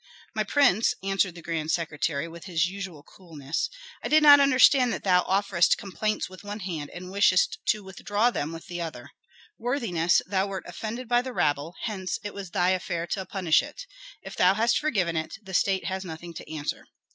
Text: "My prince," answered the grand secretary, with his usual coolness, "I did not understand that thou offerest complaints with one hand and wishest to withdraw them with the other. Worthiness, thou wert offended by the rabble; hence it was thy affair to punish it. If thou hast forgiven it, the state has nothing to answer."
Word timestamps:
"My 0.33 0.43
prince," 0.43 0.95
answered 1.03 1.35
the 1.35 1.43
grand 1.43 1.69
secretary, 1.69 2.27
with 2.27 2.45
his 2.45 2.65
usual 2.65 3.03
coolness, 3.03 3.69
"I 4.03 4.07
did 4.07 4.23
not 4.23 4.39
understand 4.39 4.91
that 4.91 5.03
thou 5.03 5.21
offerest 5.27 5.77
complaints 5.77 6.27
with 6.27 6.43
one 6.43 6.61
hand 6.61 6.89
and 6.89 7.11
wishest 7.11 7.59
to 7.67 7.83
withdraw 7.83 8.31
them 8.31 8.51
with 8.51 8.65
the 8.65 8.81
other. 8.81 9.11
Worthiness, 9.59 10.19
thou 10.25 10.47
wert 10.47 10.63
offended 10.65 11.07
by 11.07 11.21
the 11.21 11.33
rabble; 11.33 11.75
hence 11.83 12.17
it 12.23 12.33
was 12.33 12.49
thy 12.49 12.71
affair 12.71 13.05
to 13.11 13.27
punish 13.27 13.61
it. 13.61 13.85
If 14.23 14.35
thou 14.35 14.55
hast 14.55 14.79
forgiven 14.79 15.15
it, 15.15 15.35
the 15.39 15.53
state 15.53 15.85
has 15.85 16.03
nothing 16.03 16.33
to 16.33 16.51
answer." 16.51 16.87